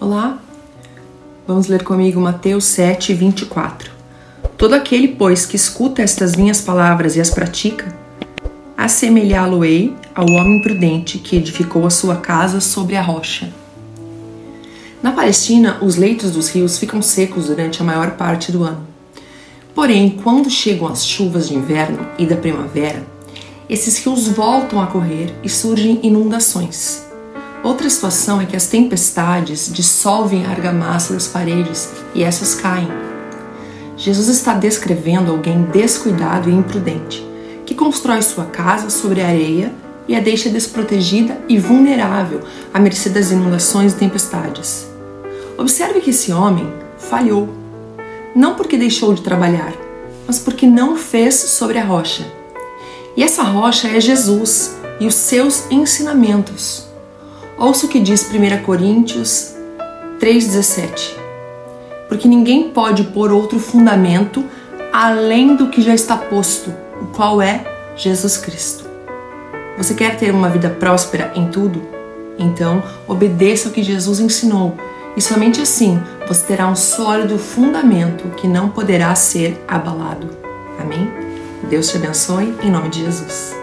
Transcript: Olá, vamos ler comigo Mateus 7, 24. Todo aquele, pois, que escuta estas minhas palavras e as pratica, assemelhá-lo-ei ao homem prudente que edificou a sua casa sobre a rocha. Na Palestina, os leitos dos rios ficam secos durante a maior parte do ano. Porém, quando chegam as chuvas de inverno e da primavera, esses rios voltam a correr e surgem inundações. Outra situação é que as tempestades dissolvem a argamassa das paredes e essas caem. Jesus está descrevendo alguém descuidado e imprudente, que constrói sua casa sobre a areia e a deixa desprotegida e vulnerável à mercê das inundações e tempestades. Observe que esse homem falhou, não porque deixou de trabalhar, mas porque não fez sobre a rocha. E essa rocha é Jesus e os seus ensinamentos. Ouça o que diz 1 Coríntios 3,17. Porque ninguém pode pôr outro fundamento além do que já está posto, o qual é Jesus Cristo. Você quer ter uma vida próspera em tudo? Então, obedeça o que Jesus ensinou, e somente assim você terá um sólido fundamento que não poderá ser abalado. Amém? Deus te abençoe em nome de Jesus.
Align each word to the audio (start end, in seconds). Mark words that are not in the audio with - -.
Olá, 0.00 0.38
vamos 1.46 1.66
ler 1.66 1.84
comigo 1.84 2.18
Mateus 2.22 2.64
7, 2.64 3.12
24. 3.12 3.90
Todo 4.56 4.72
aquele, 4.72 5.08
pois, 5.08 5.44
que 5.44 5.56
escuta 5.56 6.00
estas 6.00 6.34
minhas 6.34 6.58
palavras 6.62 7.16
e 7.16 7.20
as 7.20 7.28
pratica, 7.28 7.94
assemelhá-lo-ei 8.74 9.94
ao 10.14 10.24
homem 10.24 10.62
prudente 10.62 11.18
que 11.18 11.36
edificou 11.36 11.84
a 11.86 11.90
sua 11.90 12.16
casa 12.16 12.62
sobre 12.62 12.96
a 12.96 13.02
rocha. 13.02 13.52
Na 15.02 15.12
Palestina, 15.12 15.76
os 15.82 15.96
leitos 15.96 16.30
dos 16.30 16.48
rios 16.48 16.78
ficam 16.78 17.02
secos 17.02 17.48
durante 17.48 17.82
a 17.82 17.84
maior 17.84 18.12
parte 18.12 18.50
do 18.50 18.64
ano. 18.64 18.86
Porém, 19.74 20.18
quando 20.24 20.48
chegam 20.48 20.88
as 20.88 21.06
chuvas 21.06 21.46
de 21.46 21.54
inverno 21.54 22.08
e 22.18 22.24
da 22.24 22.36
primavera, 22.36 23.06
esses 23.68 23.98
rios 23.98 24.28
voltam 24.28 24.80
a 24.80 24.86
correr 24.86 25.34
e 25.44 25.48
surgem 25.50 26.00
inundações. 26.02 27.09
Outra 27.62 27.90
situação 27.90 28.40
é 28.40 28.46
que 28.46 28.56
as 28.56 28.66
tempestades 28.66 29.70
dissolvem 29.70 30.46
a 30.46 30.50
argamassa 30.50 31.12
das 31.12 31.28
paredes 31.28 31.90
e 32.14 32.22
essas 32.22 32.54
caem. 32.54 32.88
Jesus 33.98 34.28
está 34.28 34.54
descrevendo 34.54 35.30
alguém 35.30 35.64
descuidado 35.64 36.48
e 36.48 36.54
imprudente, 36.54 37.26
que 37.66 37.74
constrói 37.74 38.22
sua 38.22 38.46
casa 38.46 38.88
sobre 38.88 39.20
a 39.20 39.26
areia 39.26 39.74
e 40.08 40.16
a 40.16 40.20
deixa 40.20 40.48
desprotegida 40.48 41.38
e 41.48 41.58
vulnerável 41.58 42.40
à 42.72 42.80
mercê 42.80 43.10
das 43.10 43.30
inundações 43.30 43.92
e 43.92 43.96
tempestades. 43.96 44.88
Observe 45.58 46.00
que 46.00 46.10
esse 46.10 46.32
homem 46.32 46.66
falhou, 46.98 47.46
não 48.34 48.54
porque 48.54 48.78
deixou 48.78 49.12
de 49.12 49.20
trabalhar, 49.20 49.74
mas 50.26 50.38
porque 50.38 50.66
não 50.66 50.96
fez 50.96 51.34
sobre 51.34 51.76
a 51.76 51.84
rocha. 51.84 52.26
E 53.14 53.22
essa 53.22 53.42
rocha 53.42 53.86
é 53.88 54.00
Jesus 54.00 54.74
e 54.98 55.06
os 55.06 55.14
seus 55.14 55.70
ensinamentos. 55.70 56.89
Ouça 57.60 57.84
o 57.84 57.88
que 57.90 58.00
diz 58.00 58.26
1 58.32 58.62
Coríntios 58.62 59.54
3,17. 60.18 61.14
Porque 62.08 62.26
ninguém 62.26 62.70
pode 62.70 63.04
pôr 63.04 63.30
outro 63.30 63.60
fundamento 63.60 64.42
além 64.90 65.54
do 65.54 65.68
que 65.68 65.82
já 65.82 65.94
está 65.94 66.16
posto, 66.16 66.72
o 67.02 67.08
qual 67.08 67.42
é 67.42 67.62
Jesus 67.94 68.38
Cristo. 68.38 68.88
Você 69.76 69.92
quer 69.92 70.16
ter 70.16 70.32
uma 70.34 70.48
vida 70.48 70.70
próspera 70.70 71.32
em 71.36 71.48
tudo? 71.48 71.82
Então, 72.38 72.82
obedeça 73.06 73.68
o 73.68 73.72
que 73.72 73.82
Jesus 73.82 74.20
ensinou, 74.20 74.74
e 75.14 75.20
somente 75.20 75.60
assim 75.60 76.00
você 76.26 76.46
terá 76.46 76.66
um 76.66 76.74
sólido 76.74 77.38
fundamento 77.38 78.30
que 78.38 78.48
não 78.48 78.70
poderá 78.70 79.14
ser 79.14 79.62
abalado. 79.68 80.30
Amém? 80.80 81.12
Deus 81.68 81.90
te 81.90 81.98
abençoe 81.98 82.54
em 82.62 82.70
nome 82.70 82.88
de 82.88 83.04
Jesus. 83.04 83.59